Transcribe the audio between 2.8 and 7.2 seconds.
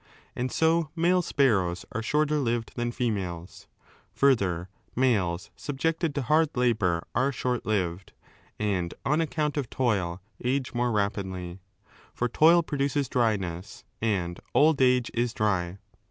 females. Further, males subjected to hard labour